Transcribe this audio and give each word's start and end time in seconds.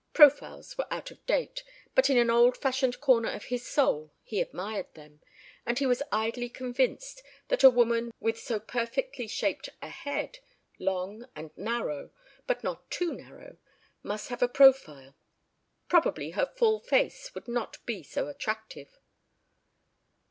Profiles 0.15 0.79
were 0.79 0.87
out 0.91 1.11
of 1.11 1.23
date, 1.27 1.63
but 1.93 2.09
in 2.09 2.17
an 2.17 2.31
old 2.31 2.57
fashioned 2.57 2.99
corner 3.01 3.29
of 3.29 3.43
his 3.45 3.63
soul 3.67 4.11
he 4.23 4.41
admired 4.41 4.91
them, 4.95 5.21
and 5.63 5.77
he 5.77 5.85
was 5.85 6.01
idly 6.11 6.49
convinced 6.49 7.21
that 7.49 7.63
a 7.63 7.69
woman 7.69 8.11
with 8.19 8.39
so 8.39 8.59
perfectly 8.59 9.27
shaped 9.27 9.69
a 9.79 9.89
head, 9.89 10.39
long 10.79 11.27
and 11.35 11.55
narrow, 11.55 12.09
but 12.47 12.63
not 12.63 12.89
too 12.89 13.13
narrow, 13.13 13.57
must 14.01 14.29
have 14.29 14.41
a 14.41 14.47
profile. 14.47 15.15
Probably 15.87 16.31
her 16.31 16.47
full 16.47 16.79
face 16.79 17.35
would 17.35 17.47
not 17.47 17.77
be 17.85 18.01
so 18.01 18.27
attractive. 18.27 18.97